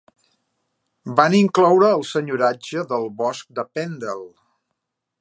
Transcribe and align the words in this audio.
Van 1.19 1.35
incloure 1.41 1.91
el 1.99 2.07
senyoratge 2.13 2.87
del 2.95 3.09
bosc 3.23 3.55
de 3.61 3.71
Pendle. 3.79 4.21